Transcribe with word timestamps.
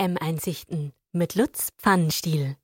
WM-Einsichten 0.00 0.92
mit 1.12 1.34
Lutz 1.34 1.72
Pfannenstiel. 1.76 2.56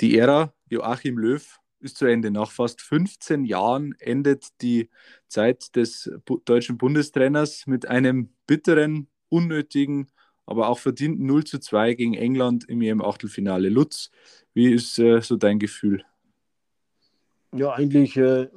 Die 0.00 0.18
Ära 0.18 0.52
Joachim 0.68 1.18
Löw 1.18 1.60
ist 1.78 1.98
zu 1.98 2.06
Ende. 2.06 2.32
Nach 2.32 2.50
fast 2.50 2.82
15 2.82 3.44
Jahren 3.44 3.94
endet 4.00 4.60
die 4.60 4.90
Zeit 5.28 5.76
des 5.76 6.10
deutschen 6.44 6.78
Bundestrainers 6.78 7.68
mit 7.68 7.86
einem 7.86 8.30
bitteren, 8.48 9.06
unnötigen, 9.28 10.08
aber 10.46 10.68
auch 10.68 10.80
verdienten 10.80 11.26
0 11.26 11.44
zu 11.44 11.60
2 11.60 11.94
gegen 11.94 12.14
England 12.14 12.68
im 12.68 12.82
EM-Achtelfinale. 12.82 13.68
Lutz, 13.68 14.10
wie 14.52 14.72
ist 14.72 14.98
äh, 14.98 15.20
so 15.20 15.36
dein 15.36 15.60
Gefühl? 15.60 16.04
Ja, 17.54 17.72
eigentlich 17.74 18.16
äh, 18.16 18.48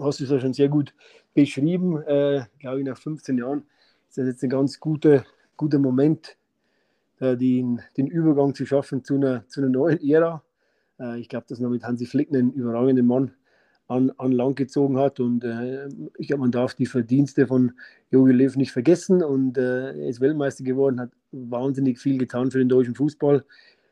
hast 0.00 0.18
du 0.18 0.24
es 0.24 0.30
ja 0.30 0.40
schon 0.40 0.54
sehr 0.54 0.68
gut 0.68 0.92
beschrieben. 1.34 2.02
Äh, 2.02 2.46
glaube 2.58 2.80
ich, 2.80 2.84
nach 2.84 2.98
15 2.98 3.38
Jahren 3.38 3.62
ist 4.08 4.18
das 4.18 4.26
jetzt 4.26 4.42
ein 4.42 4.50
ganz 4.50 4.80
guter, 4.80 5.24
guter 5.56 5.78
Moment, 5.78 6.36
den, 7.22 7.80
den 7.96 8.06
Übergang 8.06 8.54
zu 8.54 8.66
schaffen 8.66 9.04
zu 9.04 9.14
einer, 9.14 9.46
zu 9.48 9.60
einer 9.60 9.70
neuen 9.70 9.98
Ära. 10.02 10.42
Äh, 10.98 11.20
ich 11.20 11.28
glaube, 11.28 11.46
dass 11.48 11.60
man 11.60 11.70
mit 11.70 11.84
Hansi 11.84 12.06
Flick 12.06 12.32
einen 12.32 12.52
überragenden 12.52 13.06
Mann 13.06 13.32
an, 13.88 14.10
an 14.18 14.32
Land 14.32 14.56
gezogen 14.56 14.98
hat. 14.98 15.20
Und 15.20 15.44
äh, 15.44 15.88
ich 16.18 16.28
glaube, 16.28 16.42
man 16.42 16.50
darf 16.50 16.74
die 16.74 16.86
Verdienste 16.86 17.46
von 17.46 17.72
Jogi 18.10 18.32
Löw 18.32 18.56
nicht 18.56 18.72
vergessen. 18.72 19.22
Und 19.22 19.58
äh, 19.58 19.92
er 19.92 20.08
ist 20.08 20.20
Weltmeister 20.20 20.64
geworden, 20.64 21.00
hat 21.00 21.10
wahnsinnig 21.30 21.98
viel 21.98 22.18
getan 22.18 22.50
für 22.50 22.58
den 22.58 22.68
deutschen 22.68 22.94
Fußball. 22.94 23.44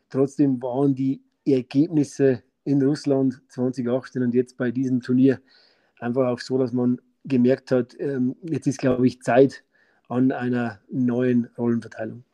Trotzdem 0.08 0.60
waren 0.62 0.94
die 0.94 1.22
Ergebnisse 1.46 2.42
in 2.64 2.82
Russland 2.82 3.40
2018 3.48 4.22
und 4.22 4.34
jetzt 4.34 4.56
bei 4.56 4.70
diesem 4.70 5.00
Turnier 5.00 5.40
einfach 5.98 6.26
auch 6.26 6.40
so, 6.40 6.58
dass 6.58 6.72
man 6.72 7.00
gemerkt 7.24 7.70
hat, 7.70 7.96
ähm, 7.98 8.36
jetzt 8.42 8.66
ist, 8.66 8.78
glaube 8.78 9.06
ich, 9.06 9.22
Zeit 9.22 9.64
an 10.08 10.32
einer 10.32 10.80
neuen 10.90 11.48
Rollenverteilung. 11.56 12.24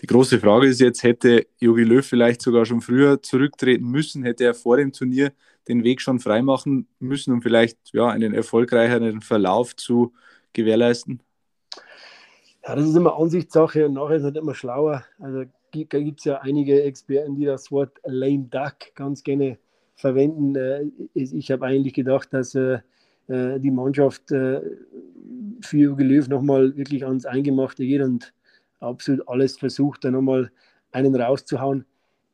Die 0.00 0.06
große 0.06 0.38
Frage 0.40 0.66
ist 0.66 0.80
jetzt, 0.80 1.02
hätte 1.02 1.46
Jogi 1.58 1.84
Löw 1.84 2.04
vielleicht 2.04 2.42
sogar 2.42 2.66
schon 2.66 2.80
früher 2.80 3.22
zurücktreten 3.22 3.90
müssen, 3.90 4.22
hätte 4.24 4.44
er 4.44 4.54
vor 4.54 4.76
dem 4.76 4.92
Turnier 4.92 5.32
den 5.68 5.84
Weg 5.84 6.00
schon 6.00 6.20
freimachen 6.20 6.86
müssen, 6.98 7.32
um 7.32 7.42
vielleicht 7.42 7.78
ja, 7.92 8.08
einen 8.08 8.34
erfolgreicheren 8.34 9.20
Verlauf 9.22 9.76
zu 9.76 10.12
gewährleisten? 10.52 11.22
Ja, 12.66 12.74
das 12.74 12.88
ist 12.88 12.96
immer 12.96 13.18
Ansichtssache 13.18 13.86
und 13.86 13.94
nachher 13.94 14.16
ist 14.16 14.20
es 14.20 14.24
halt 14.24 14.36
immer 14.36 14.54
schlauer. 14.54 15.04
Also 15.18 15.44
da 15.44 15.98
gibt 15.98 16.20
es 16.20 16.24
ja 16.24 16.40
einige 16.40 16.82
Experten, 16.82 17.36
die 17.36 17.44
das 17.44 17.70
Wort 17.70 17.98
lame 18.04 18.44
duck 18.50 18.94
ganz 18.94 19.22
gerne 19.22 19.58
verwenden. 19.96 20.56
Äh, 20.56 20.84
ich 21.14 21.50
habe 21.50 21.66
eigentlich 21.66 21.94
gedacht, 21.94 22.32
dass 22.32 22.54
äh, 22.54 22.78
äh, 23.28 23.58
die 23.60 23.70
Mannschaft 23.70 24.28
für 24.28 25.76
Jogi 25.76 26.04
Löw 26.04 26.28
nochmal 26.28 26.76
wirklich 26.76 27.04
ans 27.06 27.26
Eingemachte 27.26 27.86
geht 27.86 28.02
und 28.02 28.32
absolut 28.80 29.26
alles 29.28 29.56
versucht, 29.56 30.04
da 30.04 30.10
nochmal 30.10 30.50
einen 30.92 31.14
rauszuhauen. 31.14 31.84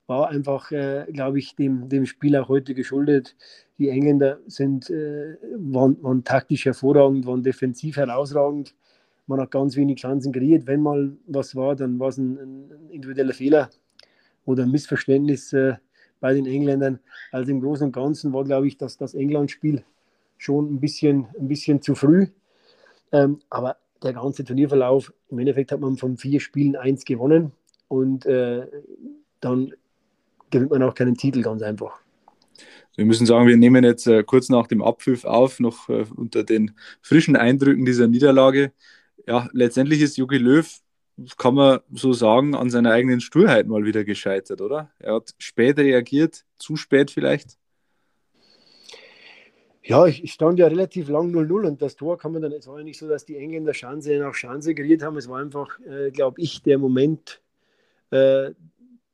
War 0.06 0.28
einfach, 0.28 0.72
äh, 0.72 1.06
glaube 1.12 1.38
ich, 1.38 1.54
dem, 1.54 1.88
dem 1.88 2.04
Spiel 2.04 2.36
auch 2.36 2.48
heute 2.48 2.74
geschuldet. 2.74 3.36
Die 3.78 3.88
Engländer 3.88 4.40
sind, 4.46 4.90
äh, 4.90 5.36
waren, 5.56 6.02
waren 6.02 6.24
taktisch 6.24 6.64
hervorragend, 6.64 7.26
waren 7.26 7.42
defensiv 7.42 7.96
herausragend. 7.96 8.74
Man 9.26 9.40
hat 9.40 9.52
ganz 9.52 9.76
wenig 9.76 10.00
Chancen 10.00 10.32
kreiert. 10.32 10.66
Wenn 10.66 10.82
mal 10.82 11.16
was 11.26 11.54
war, 11.54 11.76
dann 11.76 12.00
war 12.00 12.08
es 12.08 12.18
ein, 12.18 12.38
ein 12.38 12.90
individueller 12.90 13.32
Fehler 13.32 13.70
oder 14.44 14.64
ein 14.64 14.72
Missverständnis 14.72 15.52
äh, 15.52 15.74
bei 16.18 16.34
den 16.34 16.46
Engländern. 16.46 16.98
Also 17.30 17.52
im 17.52 17.60
Großen 17.60 17.86
und 17.86 17.92
Ganzen 17.92 18.32
war, 18.32 18.44
glaube 18.44 18.66
ich, 18.66 18.76
dass 18.76 18.96
das 18.96 19.14
England-Spiel 19.14 19.84
schon 20.36 20.74
ein 20.74 20.80
bisschen, 20.80 21.28
ein 21.38 21.46
bisschen 21.46 21.80
zu 21.82 21.94
früh. 21.94 22.26
Ähm, 23.12 23.40
aber 23.50 23.76
der 24.02 24.12
ganze 24.14 24.44
Turnierverlauf, 24.44 25.12
im 25.28 25.38
Endeffekt 25.38 25.72
hat 25.72 25.80
man 25.80 25.96
von 25.96 26.16
vier 26.16 26.40
Spielen 26.40 26.76
eins 26.76 27.04
gewonnen 27.04 27.52
und 27.88 28.26
äh, 28.26 28.66
dann 29.40 29.72
gewinnt 30.50 30.70
man 30.70 30.82
auch 30.82 30.94
keinen 30.94 31.16
Titel, 31.16 31.42
ganz 31.42 31.62
einfach. 31.62 32.00
Wir 32.96 33.04
müssen 33.04 33.26
sagen, 33.26 33.46
wir 33.46 33.56
nehmen 33.56 33.84
jetzt 33.84 34.06
äh, 34.06 34.22
kurz 34.24 34.48
nach 34.48 34.66
dem 34.66 34.82
Abpfiff 34.82 35.24
auf, 35.24 35.60
noch 35.60 35.88
äh, 35.88 36.04
unter 36.16 36.44
den 36.44 36.72
frischen 37.02 37.36
Eindrücken 37.36 37.84
dieser 37.84 38.08
Niederlage. 38.08 38.72
Ja, 39.26 39.48
letztendlich 39.52 40.00
ist 40.00 40.16
Jogi 40.16 40.38
Löw, 40.38 40.68
kann 41.36 41.54
man 41.54 41.80
so 41.92 42.12
sagen, 42.12 42.54
an 42.54 42.70
seiner 42.70 42.92
eigenen 42.92 43.20
Sturheit 43.20 43.68
mal 43.68 43.84
wieder 43.84 44.04
gescheitert, 44.04 44.60
oder? 44.60 44.90
Er 44.98 45.14
hat 45.14 45.34
spät 45.38 45.78
reagiert, 45.78 46.44
zu 46.58 46.76
spät 46.76 47.10
vielleicht. 47.10 47.59
Ja, 49.90 50.06
ich 50.06 50.32
stand 50.32 50.60
ja 50.60 50.68
relativ 50.68 51.08
lang 51.08 51.32
0-0 51.34 51.66
und 51.66 51.82
das 51.82 51.96
Tor 51.96 52.16
kann 52.16 52.30
man 52.30 52.42
dann, 52.42 52.52
es 52.52 52.68
war 52.68 52.78
ja 52.78 52.84
nicht 52.84 52.96
so, 52.96 53.08
dass 53.08 53.24
die 53.24 53.36
Engländer 53.36 53.72
Chance 53.72 54.16
nach 54.20 54.34
Chance 54.34 54.72
kreiert 54.72 55.02
haben. 55.02 55.16
Es 55.16 55.28
war 55.28 55.40
einfach, 55.40 55.80
äh, 55.80 56.12
glaube 56.12 56.40
ich, 56.40 56.62
der 56.62 56.78
Moment, 56.78 57.42
äh, 58.12 58.52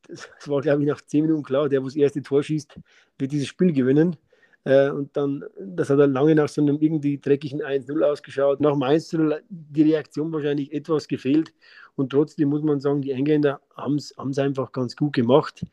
es 0.06 0.28
war, 0.44 0.60
glaube 0.60 0.82
ich, 0.82 0.88
nach 0.88 1.00
10 1.00 1.22
Minuten 1.22 1.42
klar, 1.44 1.70
der, 1.70 1.80
wo 1.80 1.86
das 1.86 1.96
erste 1.96 2.20
Tor 2.20 2.42
schießt, 2.42 2.78
wird 3.18 3.32
dieses 3.32 3.48
Spiel 3.48 3.72
gewinnen. 3.72 4.16
Äh, 4.64 4.90
und 4.90 5.16
dann, 5.16 5.44
das 5.58 5.88
hat 5.88 5.98
dann 5.98 6.12
lange 6.12 6.34
nach 6.34 6.50
so 6.50 6.60
einem 6.60 6.78
irgendwie 6.78 7.16
dreckigen 7.16 7.62
1-0 7.62 8.02
ausgeschaut. 8.02 8.60
Nach 8.60 8.72
dem 8.72 8.82
1-0 8.82 9.40
die 9.48 9.82
Reaktion 9.82 10.30
wahrscheinlich 10.30 10.74
etwas 10.74 11.08
gefehlt. 11.08 11.54
Und 11.94 12.10
trotzdem 12.10 12.50
muss 12.50 12.62
man 12.62 12.80
sagen, 12.80 13.00
die 13.00 13.12
Engländer 13.12 13.62
haben 13.74 13.94
es 13.94 14.12
einfach 14.18 14.72
ganz 14.72 14.94
gut 14.94 15.14
gemacht. 15.14 15.64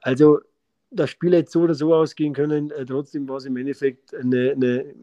Also 0.00 0.38
das 0.94 1.10
Spiel 1.10 1.34
hätte 1.34 1.50
so 1.50 1.62
oder 1.62 1.74
so 1.74 1.94
ausgehen 1.94 2.32
können. 2.32 2.70
Äh, 2.70 2.86
trotzdem 2.86 3.28
war 3.28 3.36
es 3.36 3.44
im 3.44 3.56
Endeffekt 3.56 4.14
eine, 4.14 4.52
eine, 4.52 4.94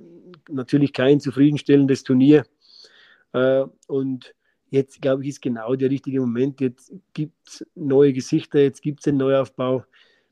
natürlich 0.49 0.93
kein 0.93 1.19
zufriedenstellendes 1.19 2.03
Turnier. 2.03 2.45
Äh, 3.33 3.65
und 3.87 4.33
jetzt, 4.69 5.01
glaube 5.01 5.23
ich, 5.23 5.29
ist 5.29 5.41
genau 5.41 5.75
der 5.75 5.89
richtige 5.89 6.21
Moment. 6.21 6.61
Jetzt 6.61 6.93
gibt 7.13 7.35
es 7.47 7.65
neue 7.75 8.13
Gesichter, 8.13 8.59
jetzt 8.59 8.81
gibt 8.81 9.01
es 9.01 9.07
einen 9.07 9.17
Neuaufbau. 9.17 9.83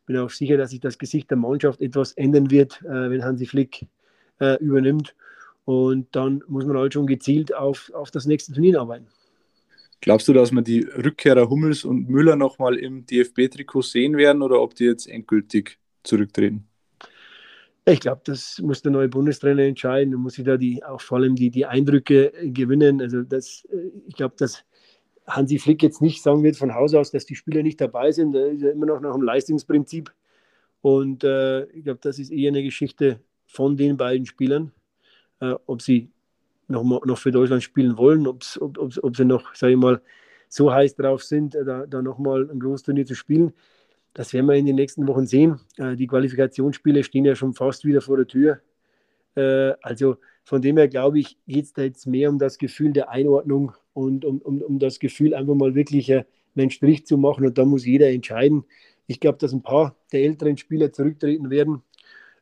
Bin 0.06 0.18
auch 0.18 0.30
sicher, 0.30 0.58
dass 0.58 0.72
sich 0.72 0.80
das 0.80 0.98
Gesicht 0.98 1.30
der 1.30 1.38
Mannschaft 1.38 1.82
etwas 1.82 2.14
ändern 2.14 2.50
wird, 2.50 2.82
äh, 2.82 3.10
wenn 3.10 3.24
Hansi 3.24 3.46
Flick 3.46 3.86
übernimmt. 4.62 5.16
Und 5.66 6.16
dann 6.16 6.42
muss 6.48 6.66
man 6.66 6.78
halt 6.78 6.94
schon 6.94 7.08
gezielt 7.08 7.54
auf, 7.54 7.92
auf 7.94 8.10
das 8.10 8.26
nächste 8.26 8.54
Turnier 8.54 8.80
arbeiten. 8.80 9.08
Glaubst 10.02 10.28
du, 10.28 10.34
dass 10.34 10.52
wir 10.52 10.62
die 10.62 10.82
Rückkehrer 10.82 11.50
Hummels 11.50 11.84
und 11.84 12.10
Müller 12.10 12.36
nochmal 12.36 12.76
im 12.76 13.06
DFB-Trikot 13.06 13.82
sehen 13.82 14.16
werden 14.16 14.42
oder 14.42 14.62
ob 14.62 14.76
die 14.76 14.86
jetzt 14.86 15.08
endgültig 15.08 15.78
zurücktreten? 16.04 16.70
Ich 17.86 18.00
glaube, 18.00 18.22
das 18.24 18.60
muss 18.62 18.82
der 18.82 18.92
neue 18.92 19.10
Bundestrainer 19.10 19.64
entscheiden. 19.64 20.12
Da 20.12 20.18
muss 20.18 20.36
sich 20.36 20.46
da 20.46 20.58
die, 20.58 20.84
auch 20.84 21.02
vor 21.02 21.18
allem 21.18 21.36
die, 21.36 21.50
die 21.50 21.66
Eindrücke 21.66 22.32
gewinnen. 22.44 23.02
Also 23.02 23.24
das, 23.24 23.68
ich 24.08 24.16
glaube, 24.16 24.36
dass 24.38 24.64
Hansi 25.28 25.60
Flick 25.60 25.84
jetzt 25.84 26.02
nicht 26.02 26.22
sagen 26.22 26.44
wird 26.44 26.56
von 26.56 26.76
Haus 26.76 26.94
aus, 26.94 27.12
dass 27.12 27.26
die 27.26 27.36
Spieler 27.36 27.64
nicht 27.64 27.82
dabei 27.82 28.12
sind. 28.12 28.34
Da 28.34 28.46
ist 28.46 28.62
ja 28.62 28.72
immer 28.72 28.86
noch 28.86 29.02
nach 29.02 29.14
dem 29.14 29.24
Leistungsprinzip. 29.24 30.14
Und 30.82 31.24
äh, 31.24 31.66
ich 31.72 31.84
glaube, 31.84 32.00
das 32.02 32.20
ist 32.20 32.32
eher 32.32 32.50
eine 32.50 32.64
Geschichte 32.64 33.20
von 33.48 33.76
den 33.76 33.98
beiden 33.98 34.26
Spielern, 34.26 34.72
äh, 35.42 35.56
ob 35.66 35.82
sie 35.82 36.12
noch, 36.70 37.06
noch 37.06 37.18
für 37.18 37.32
Deutschland 37.32 37.64
spielen 37.64 37.98
wollen, 37.98 38.28
ob's, 38.28 38.60
ob, 38.62 38.78
ob, 38.78 38.94
ob 39.02 39.18
sie 39.18 39.26
noch, 39.26 39.54
sage 39.56 39.74
ich 39.74 39.80
mal, 39.80 40.02
so 40.48 40.72
heiß 40.72 40.96
drauf 40.96 41.24
sind, 41.24 41.56
äh, 41.56 41.66
da, 41.66 41.86
da 41.86 42.02
nochmal 42.02 42.50
ein 42.50 42.60
Großturnier 42.60 43.06
zu 43.06 43.16
spielen. 43.16 43.54
Das 44.14 44.34
werden 44.34 44.48
wir 44.48 44.56
in 44.56 44.66
den 44.66 44.76
nächsten 44.76 45.08
Wochen 45.08 45.26
sehen. 45.26 45.60
Äh, 45.78 45.96
die 45.96 46.08
Qualifikationsspiele 46.08 47.04
stehen 47.04 47.26
ja 47.26 47.36
schon 47.36 47.54
fast 47.54 47.86
wieder 47.86 48.02
vor 48.02 48.18
der 48.18 48.28
Tür. 48.28 48.60
Äh, 49.36 49.74
also 49.82 50.18
von 50.44 50.62
dem 50.62 50.78
her 50.78 50.88
glaube 50.88 51.20
ich, 51.20 51.38
geht 51.48 51.66
es 51.66 51.74
da 51.74 51.84
jetzt 51.84 52.08
mehr 52.08 52.30
um 52.30 52.40
das 52.40 52.58
Gefühl 52.58 52.94
der 52.94 53.10
Einordnung 53.10 53.74
und 53.94 54.26
um, 54.26 54.40
um, 54.40 54.62
um 54.62 54.80
das 54.80 55.00
Gefühl, 55.00 55.36
einfach 55.36 55.56
mal 55.56 55.76
wirklich 55.76 56.12
einen 56.12 56.72
Strich 56.72 57.06
zu 57.06 57.18
machen. 57.18 57.46
Und 57.46 57.58
da 57.58 57.66
muss 57.66 57.86
jeder 57.86 58.10
entscheiden. 58.10 58.64
Ich 59.06 59.20
glaube, 59.20 59.38
dass 59.38 59.54
ein 59.54 59.62
paar 59.62 59.96
der 60.12 60.22
älteren 60.22 60.58
Spieler 60.58 60.92
zurücktreten 60.92 61.50
werden 61.50 61.84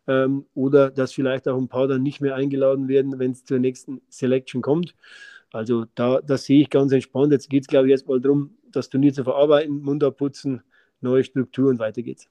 ähm, 0.07 0.45
oder 0.53 0.89
dass 0.89 1.13
vielleicht 1.13 1.47
auch 1.47 1.57
ein 1.57 1.67
paar 1.67 1.87
dann 1.87 2.03
nicht 2.03 2.21
mehr 2.21 2.35
eingeladen 2.35 2.87
werden, 2.87 3.19
wenn 3.19 3.31
es 3.31 3.43
zur 3.43 3.59
nächsten 3.59 4.01
Selection 4.09 4.61
kommt. 4.61 4.95
Also 5.51 5.85
da, 5.95 6.21
das 6.21 6.45
sehe 6.45 6.61
ich 6.61 6.69
ganz 6.69 6.91
entspannt. 6.91 7.31
Jetzt 7.31 7.49
geht 7.49 7.63
es, 7.63 7.67
glaube 7.67 7.87
ich, 7.87 7.91
erstmal 7.91 8.19
darum, 8.19 8.57
das 8.71 8.89
Turnier 8.89 9.13
zu 9.13 9.23
verarbeiten, 9.23 9.81
Mund 9.81 10.03
abputzen, 10.03 10.61
neue 11.01 11.23
Struktur 11.23 11.69
und 11.69 11.79
weiter 11.79 12.01
geht's. 12.01 12.29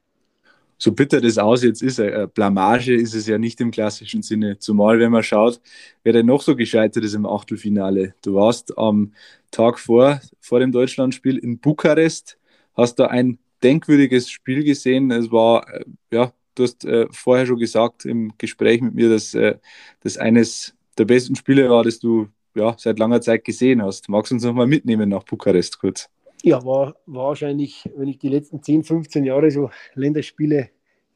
So 0.79 0.93
bitter 0.93 1.23
das 1.23 1.39
aus 1.39 1.63
jetzt 1.63 1.83
ist, 1.83 1.99
äh, 1.99 2.29
Blamage 2.33 2.95
ist 2.95 3.15
es 3.15 3.27
ja 3.27 3.39
nicht 3.39 3.61
im 3.63 3.71
klassischen 3.71 4.21
Sinne. 4.21 4.59
Zumal, 4.59 4.99
wenn 4.99 5.11
man 5.11 5.23
schaut, 5.23 5.61
wer 6.03 6.13
denn 6.13 6.27
noch 6.27 6.43
so 6.43 6.55
gescheitert 6.55 7.03
ist 7.03 7.15
im 7.15 7.25
Achtelfinale. 7.25 8.15
Du 8.23 8.35
warst 8.35 8.77
am 8.77 9.15
Tag 9.51 9.79
vor, 9.79 10.21
vor 10.39 10.61
dem 10.61 10.73
Deutschlandspiel 10.73 11.39
in 11.39 11.59
Bukarest, 11.61 12.39
hast 12.75 12.99
da 12.99 13.07
ein 13.07 13.39
denkwürdiges 13.63 14.29
Spiel 14.29 14.65
gesehen. 14.65 15.11
Es 15.11 15.33
war 15.33 15.67
äh, 15.73 15.85
ja 16.13 16.33
du 16.59 16.65
hast 16.65 16.85
äh, 16.85 17.07
vorher 17.11 17.47
schon 17.47 17.59
gesagt 17.59 18.05
im 18.05 18.33
Gespräch 18.39 18.81
mit 18.81 18.95
mir, 18.95 19.09
dass 19.09 19.35
äh, 19.35 19.57
das 20.03 20.17
eines 20.17 20.75
der 20.99 21.05
besten 21.05 21.37
Spiele 21.37 21.69
war, 21.71 21.85
das 21.85 21.99
du 21.99 22.29
ja, 22.55 22.75
seit 22.79 22.99
langer 22.99 23.21
Zeit 23.21 23.45
gesehen 23.45 23.83
hast. 23.83 24.09
Magst 24.09 24.31
du 24.31 24.37
uns 24.37 24.45
nochmal 24.45 24.67
mitnehmen 24.67 25.09
nach 25.09 25.23
Bukarest 25.23 25.79
kurz? 25.79 26.09
Ja, 26.43 26.65
war, 26.65 26.97
war 27.07 27.29
wahrscheinlich, 27.29 27.89
wenn 27.97 28.09
ich 28.09 28.19
die 28.19 28.29
letzten 28.29 28.63
10, 28.63 28.85
15 28.85 29.25
Jahre 29.25 29.51
so 29.51 29.71
Länderspiele 29.95 30.71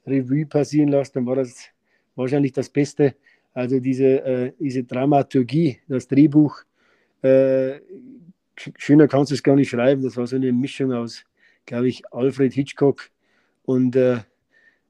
Revue 0.07 0.47
passieren 0.47 0.89
lasse, 0.89 1.13
dann 1.15 1.27
war 1.27 1.37
das 1.37 1.69
wahrscheinlich 2.15 2.53
das 2.53 2.69
Beste. 2.69 3.15
Also 3.53 3.81
diese, 3.81 4.25
äh, 4.25 4.53
diese 4.59 4.85
Dramaturgie, 4.85 5.79
das 5.89 6.07
Drehbuch, 6.09 6.63
äh, 7.23 7.81
schöner 8.77 9.09
kannst 9.09 9.31
du 9.31 9.35
es 9.35 9.43
gar 9.43 9.57
nicht 9.57 9.71
schreiben. 9.71 10.03
Das 10.03 10.17
war 10.17 10.27
so 10.27 10.37
eine 10.37 10.53
Mischung 10.53 10.93
aus, 10.93 11.25
glaube 11.67 11.89
ich, 11.89 12.03
Alfred 12.13 12.53
Hitchcock 12.53 13.11
und 13.65 13.97
äh, 13.97 14.19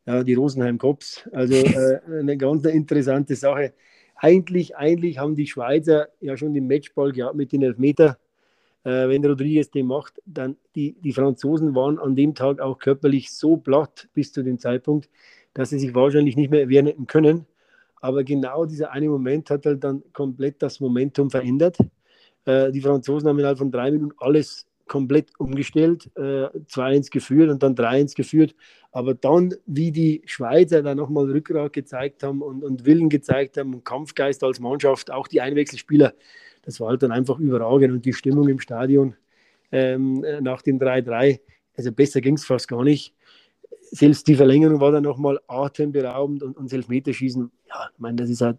ja, 0.07 0.23
die 0.23 0.35
Rosenheim 0.35 0.79
Cops. 0.79 1.29
Also 1.33 1.55
äh, 1.55 2.01
eine 2.11 2.37
ganz 2.37 2.65
interessante 2.65 3.37
Sache. 3.37 3.75
Eigentlich, 4.17 4.77
eigentlich 4.77 5.19
haben 5.19 5.35
die 5.35 5.47
Schweizer 5.47 6.09
ja 6.21 6.37
schon 6.37 6.55
den 6.55 6.67
Matchball 6.67 7.13
gehabt 7.13 7.37
mit 7.37 7.53
den 7.53 7.63
Elfmeter. 7.63 8.19
Äh, 8.85 9.09
wenn 9.09 9.25
Rodriguez 9.25 9.71
den 9.71 9.87
macht, 9.87 10.21
dann 10.27 10.57
die, 10.75 10.93
die 11.01 11.13
Franzosen 11.13 11.75
waren 11.75 11.99
an 11.99 12.17
dem 12.17 12.35
Tag 12.35 12.61
auch 12.61 12.79
körperlich 12.79 13.31
so 13.33 13.57
platt 13.57 14.09
bis 14.15 14.33
zu 14.33 14.43
dem 14.43 14.59
Zeitpunkt, 14.59 15.09
dass 15.55 15.71
sie 15.71 15.79
sich 15.79 15.95
wahrscheinlich 15.95 16.37
nicht 16.37 16.51
mehr 16.51 16.69
wehren 16.69 17.07
können. 17.07 17.47
Aber 18.01 18.25
genau 18.25 18.65
dieser 18.65 18.93
eine 18.93 19.09
Moment 19.09 19.51
hat 19.51 19.67
halt 19.67 19.85
dann 19.85 20.03
komplett 20.13 20.63
das 20.63 20.81
Momentum 20.81 21.31
verändert. 21.31 21.77
Äh, 22.47 22.73
die 22.73 22.81
Franzosen 22.81 23.29
haben 23.29 23.39
innerhalb 23.39 23.59
von 23.59 23.71
drei 23.71 23.91
Minuten 23.91 24.15
alles 24.19 24.67
komplett 24.91 25.31
umgestellt, 25.39 26.11
äh, 26.17 26.49
2-1 26.67 27.11
geführt 27.11 27.49
und 27.49 27.63
dann 27.63 27.77
3-1 27.77 28.17
geführt. 28.17 28.57
Aber 28.91 29.15
dann, 29.15 29.55
wie 29.65 29.93
die 29.93 30.23
Schweizer 30.27 30.83
da 30.83 30.97
nochmal 30.97 31.31
Rückgrat 31.31 31.73
gezeigt 31.73 32.25
haben 32.25 32.43
und, 32.43 32.65
und 32.65 32.85
Willen 32.85 33.09
gezeigt 33.09 33.57
haben 33.57 33.73
und 33.73 33.85
Kampfgeist 33.85 34.43
als 34.43 34.59
Mannschaft, 34.59 35.13
auch 35.13 35.29
die 35.29 35.41
Einwechselspieler, 35.41 36.13
das 36.63 36.81
war 36.81 36.89
halt 36.89 37.05
dann 37.05 37.13
einfach 37.13 37.39
überragend 37.39 37.93
und 37.93 38.05
die 38.05 38.13
Stimmung 38.13 38.49
im 38.49 38.59
Stadion 38.59 39.15
ähm, 39.71 40.25
nach 40.41 40.61
dem 40.61 40.81
3-3, 40.81 41.39
also 41.77 41.93
besser 41.93 42.21
ging 42.21 42.35
es 42.35 42.45
fast 42.45 42.67
gar 42.67 42.83
nicht. 42.83 43.15
Selbst 43.93 44.27
die 44.27 44.35
Verlängerung 44.35 44.81
war 44.81 44.91
dann 44.91 45.05
nochmal 45.05 45.39
atemberaubend 45.47 46.43
und, 46.43 46.57
und 46.57 46.73
Elfmeterschießen, 46.73 47.49
ja, 47.69 47.91
ich 47.95 48.01
meine, 48.01 48.17
das 48.17 48.29
ist 48.29 48.41
halt 48.41 48.59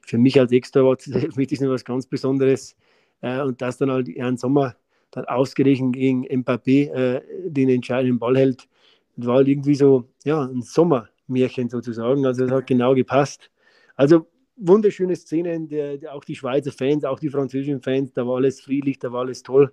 für 0.00 0.16
mich 0.16 0.38
als 0.38 0.52
Extrawort, 0.52 1.04
Elfmeterschießen 1.08 1.68
was 1.68 1.84
ganz 1.84 2.06
Besonderes. 2.06 2.76
Äh, 3.20 3.40
und 3.40 3.60
das 3.60 3.78
dann 3.78 3.90
halt 3.90 4.06
Jan 4.06 4.36
Sommer 4.36 4.76
dann 5.12 5.24
ausgerechnet 5.26 5.92
gegen 5.92 6.26
Mbappé 6.26 6.90
äh, 6.90 7.20
den 7.48 7.68
entscheidenden 7.68 8.18
Ball 8.18 8.36
hält, 8.36 8.68
das 9.16 9.26
war 9.26 9.36
halt 9.36 9.48
irgendwie 9.48 9.74
so, 9.74 10.04
ja, 10.24 10.42
ein 10.42 10.62
Sommermärchen 10.62 11.68
sozusagen. 11.68 12.26
Also, 12.26 12.44
es 12.44 12.50
hat 12.50 12.66
genau 12.66 12.94
gepasst. 12.94 13.50
Also, 13.94 14.26
wunderschöne 14.56 15.16
Szenen, 15.16 15.68
der, 15.68 15.98
der, 15.98 16.14
auch 16.14 16.24
die 16.24 16.34
Schweizer 16.34 16.72
Fans, 16.72 17.04
auch 17.04 17.18
die 17.18 17.28
französischen 17.28 17.80
Fans, 17.80 18.12
da 18.12 18.26
war 18.26 18.36
alles 18.36 18.60
friedlich, 18.60 18.98
da 18.98 19.12
war 19.12 19.20
alles 19.20 19.42
toll. 19.42 19.72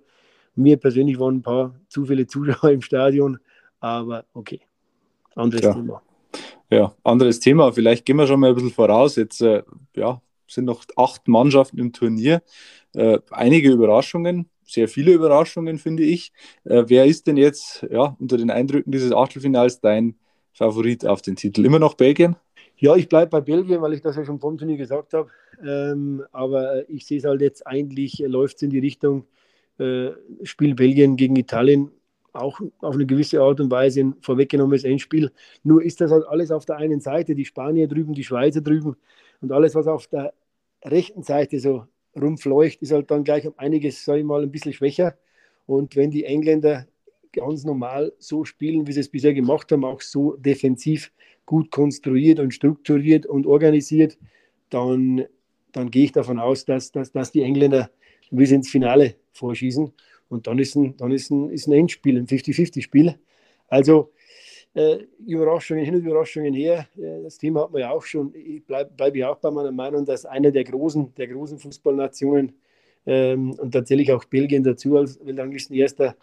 Mir 0.54 0.76
persönlich 0.76 1.18
waren 1.18 1.36
ein 1.36 1.42
paar 1.42 1.74
zu 1.88 2.04
viele 2.04 2.26
Zuschauer 2.26 2.70
im 2.70 2.82
Stadion, 2.82 3.38
aber 3.78 4.24
okay, 4.34 4.60
anderes 5.34 5.62
ja. 5.62 5.74
Thema. 5.74 6.02
Ja, 6.70 6.94
anderes 7.02 7.40
Thema. 7.40 7.72
Vielleicht 7.72 8.04
gehen 8.04 8.16
wir 8.16 8.26
schon 8.26 8.38
mal 8.38 8.50
ein 8.50 8.54
bisschen 8.54 8.70
voraus. 8.70 9.16
Jetzt 9.16 9.40
äh, 9.40 9.62
ja, 9.96 10.20
sind 10.46 10.66
noch 10.66 10.84
acht 10.96 11.26
Mannschaften 11.26 11.78
im 11.78 11.92
Turnier. 11.92 12.42
Äh, 12.94 13.18
einige 13.30 13.70
Überraschungen, 13.70 14.48
sehr 14.72 14.88
viele 14.88 15.12
Überraschungen, 15.12 15.78
finde 15.78 16.02
ich. 16.02 16.32
Äh, 16.64 16.84
wer 16.86 17.06
ist 17.06 17.26
denn 17.26 17.36
jetzt 17.36 17.86
ja, 17.90 18.16
unter 18.18 18.36
den 18.36 18.50
Eindrücken 18.50 18.92
dieses 18.92 19.12
Achtelfinals 19.12 19.80
dein 19.80 20.16
Favorit 20.52 21.06
auf 21.06 21.22
den 21.22 21.36
Titel? 21.36 21.64
Immer 21.64 21.78
noch 21.78 21.94
Belgien? 21.94 22.36
Ja, 22.76 22.96
ich 22.96 23.08
bleibe 23.08 23.30
bei 23.30 23.40
Belgien, 23.40 23.82
weil 23.82 23.92
ich 23.92 24.00
das 24.00 24.16
ja 24.16 24.24
schon 24.24 24.40
vom 24.40 24.56
Turnier 24.56 24.76
gesagt 24.76 25.12
habe. 25.12 25.30
Ähm, 25.62 26.24
aber 26.32 26.88
ich 26.88 27.06
sehe 27.06 27.18
es 27.18 27.24
halt 27.24 27.42
jetzt 27.42 27.66
eigentlich, 27.66 28.22
äh, 28.22 28.26
läuft 28.26 28.56
es 28.56 28.62
in 28.62 28.70
die 28.70 28.78
Richtung, 28.78 29.26
äh, 29.78 30.10
Spiel 30.42 30.74
Belgien 30.74 31.16
gegen 31.16 31.36
Italien 31.36 31.90
auch 32.32 32.60
auf 32.80 32.94
eine 32.94 33.06
gewisse 33.06 33.40
Art 33.40 33.60
und 33.60 33.70
Weise 33.70 34.00
ein 34.00 34.14
vorweggenommenes 34.20 34.84
Endspiel. 34.84 35.32
Nur 35.62 35.82
ist 35.82 36.00
das 36.00 36.10
halt 36.10 36.26
alles 36.26 36.50
auf 36.50 36.64
der 36.64 36.76
einen 36.76 37.00
Seite, 37.00 37.34
die 37.34 37.44
Spanier 37.44 37.88
drüben, 37.88 38.14
die 38.14 38.24
Schweizer 38.24 38.60
drüben 38.60 38.96
und 39.40 39.52
alles, 39.52 39.74
was 39.74 39.86
auf 39.86 40.06
der 40.06 40.32
rechten 40.84 41.22
Seite 41.22 41.58
so 41.60 41.86
rumfleucht, 42.20 42.82
ist 42.82 42.92
halt 42.92 43.10
dann 43.10 43.24
gleich 43.24 43.46
um 43.46 43.54
einiges, 43.56 44.04
sage 44.04 44.20
ich 44.20 44.24
mal, 44.24 44.42
ein 44.42 44.50
bisschen 44.50 44.72
schwächer. 44.72 45.16
Und 45.66 45.96
wenn 45.96 46.10
die 46.10 46.24
Engländer 46.24 46.86
ganz 47.32 47.64
normal 47.64 48.12
so 48.18 48.44
spielen, 48.44 48.86
wie 48.86 48.92
sie 48.92 49.00
es 49.00 49.08
bisher 49.08 49.34
gemacht 49.34 49.70
haben, 49.70 49.84
auch 49.84 50.00
so 50.00 50.36
defensiv 50.36 51.12
gut 51.46 51.70
konstruiert 51.70 52.40
und 52.40 52.52
strukturiert 52.52 53.26
und 53.26 53.46
organisiert, 53.46 54.18
dann, 54.70 55.24
dann 55.72 55.90
gehe 55.90 56.04
ich 56.04 56.12
davon 56.12 56.38
aus, 56.38 56.64
dass, 56.64 56.92
dass, 56.92 57.12
dass 57.12 57.32
die 57.32 57.42
Engländer 57.42 57.90
bis 58.30 58.50
ins 58.50 58.70
Finale 58.70 59.16
vorschießen. 59.32 59.92
Und 60.28 60.46
dann 60.46 60.58
ist 60.58 60.76
ein, 60.76 60.96
dann 60.96 61.10
ist 61.10 61.30
ein, 61.30 61.50
ist 61.50 61.66
ein 61.66 61.72
Endspiel, 61.72 62.16
ein 62.16 62.26
50-50-Spiel. 62.26 63.16
Also 63.68 64.12
äh, 64.80 65.06
Überraschungen 65.26 65.84
hin 65.84 65.94
und 65.94 66.04
Überraschungen 66.04 66.54
her. 66.54 66.88
Äh, 66.96 67.22
das 67.22 67.38
Thema 67.38 67.62
hat 67.62 67.72
man 67.72 67.80
ja 67.82 67.90
auch 67.90 68.04
schon. 68.04 68.32
Ich 68.34 68.64
bleibe 68.64 68.90
bleib 68.96 69.16
ja 69.16 69.30
auch 69.30 69.38
bei 69.38 69.50
meiner 69.50 69.72
Meinung, 69.72 70.04
dass 70.04 70.24
eine 70.24 70.52
der 70.52 70.64
großen, 70.64 71.14
der 71.16 71.28
großen 71.28 71.58
Fußballnationen 71.58 72.52
ähm, 73.06 73.52
und 73.52 73.72
tatsächlich 73.72 74.12
auch 74.12 74.24
Belgien 74.24 74.62
dazu 74.62 74.96
als 74.96 75.18
weltranglisten 75.24 75.76
Erster 75.76 76.16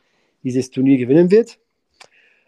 dieses 0.43 0.69
Turnier 0.71 0.97
gewinnen 0.97 1.29
wird. 1.31 1.59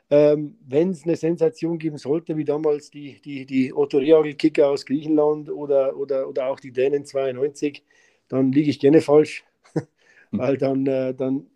Ähm, 0.10 0.58
Wenn 0.68 0.90
es 0.92 1.04
eine 1.04 1.16
Sensation 1.16 1.78
geben 1.78 1.98
sollte, 1.98 2.36
wie 2.38 2.46
damals 2.46 2.90
die, 2.90 3.22
die, 3.22 3.46
die 3.46 3.74
Otto 3.74 4.00
Rehagel-Kicker 4.00 4.68
aus 4.68 4.86
Griechenland 4.86 5.50
oder, 5.52 5.96
oder, 5.96 6.28
oder 6.28 6.48
auch 6.48 6.60
die 6.60 6.72
Dänen 6.72 7.06
92, 7.06 7.84
dann 8.28 8.52
liege 8.52 8.72
ich 8.72 8.80
gerne 8.80 9.02
falsch, 9.02 9.44
weil 10.32 10.58
dann, 10.58 10.88
äh, 10.88 11.14
dann 11.14 11.48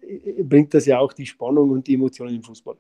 bringt 0.44 0.73
das 0.75 0.85
ja 0.85 1.00
auch 1.00 1.13
die 1.13 1.25
Spannung 1.25 1.71
und 1.71 1.88
die 1.88 1.95
Emotionen 1.95 2.35
im 2.35 2.44
Fußball. 2.44 2.77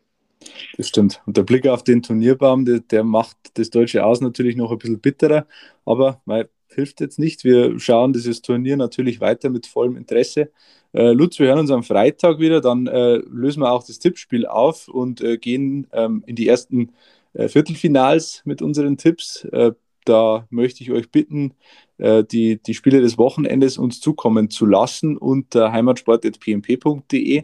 Das 0.77 0.87
stimmt. 0.87 1.21
Und 1.25 1.37
der 1.37 1.43
Blick 1.43 1.67
auf 1.67 1.83
den 1.83 2.01
Turnierbaum, 2.01 2.65
der, 2.65 2.79
der 2.79 3.03
macht 3.03 3.37
das 3.55 3.69
deutsche 3.69 4.05
Aus 4.05 4.21
natürlich 4.21 4.55
noch 4.55 4.71
ein 4.71 4.77
bisschen 4.77 4.99
bitterer, 4.99 5.45
aber 5.85 6.21
weil, 6.25 6.49
hilft 6.73 7.01
jetzt 7.01 7.19
nicht. 7.19 7.43
Wir 7.43 7.79
schauen 7.79 8.13
dieses 8.13 8.41
Turnier 8.41 8.77
natürlich 8.77 9.21
weiter 9.21 9.49
mit 9.49 9.67
vollem 9.67 9.95
Interesse. 9.95 10.51
Äh, 10.93 11.11
Lutz, 11.11 11.39
wir 11.39 11.47
hören 11.47 11.59
uns 11.59 11.71
am 11.71 11.83
Freitag 11.83 12.39
wieder, 12.39 12.61
dann 12.61 12.87
äh, 12.87 13.15
lösen 13.29 13.61
wir 13.61 13.71
auch 13.71 13.85
das 13.85 13.99
Tippspiel 13.99 14.45
auf 14.45 14.87
und 14.87 15.21
äh, 15.21 15.37
gehen 15.37 15.87
ähm, 15.91 16.23
in 16.25 16.35
die 16.35 16.47
ersten 16.47 16.91
äh, 17.33 17.47
Viertelfinals 17.47 18.41
mit 18.45 18.61
unseren 18.61 18.97
Tipps. 18.97 19.43
Äh, 19.45 19.71
da 20.05 20.47
möchte 20.49 20.83
ich 20.83 20.91
euch 20.91 21.09
bitten, 21.11 21.53
äh, 21.97 22.23
die, 22.23 22.61
die 22.61 22.73
Spiele 22.73 23.01
des 23.01 23.17
Wochenendes 23.17 23.77
uns 23.77 24.01
zukommen 24.01 24.49
zu 24.49 24.65
lassen 24.65 25.17
unter 25.17 25.71
heimatsport.pmp.de 25.71 27.43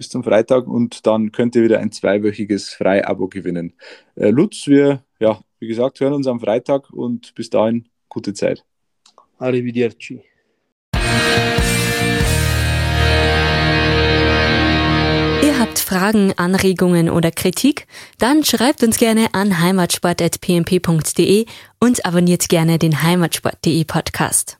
bis 0.00 0.08
zum 0.08 0.24
Freitag 0.24 0.66
und 0.66 1.06
dann 1.06 1.30
könnt 1.30 1.54
ihr 1.54 1.62
wieder 1.62 1.78
ein 1.78 1.92
zweiwöchiges 1.92 2.70
Freiabo 2.70 3.28
gewinnen. 3.28 3.74
Lutz, 4.14 4.66
wir, 4.66 5.04
ja, 5.18 5.38
wie 5.58 5.68
gesagt, 5.68 6.00
hören 6.00 6.14
uns 6.14 6.26
am 6.26 6.40
Freitag 6.40 6.90
und 6.90 7.34
bis 7.34 7.50
dahin 7.50 7.86
gute 8.08 8.32
Zeit. 8.32 8.64
Arrivederci. 9.36 10.22
Ihr 15.42 15.58
habt 15.58 15.78
Fragen, 15.78 16.32
Anregungen 16.38 17.10
oder 17.10 17.30
Kritik? 17.30 17.86
Dann 18.16 18.42
schreibt 18.42 18.82
uns 18.82 18.96
gerne 18.96 19.26
an 19.34 19.60
heimatsport.pmp.de 19.60 21.44
und 21.78 22.06
abonniert 22.06 22.48
gerne 22.48 22.78
den 22.78 23.02
heimatsport.de 23.02 23.84
Podcast. 23.84 24.59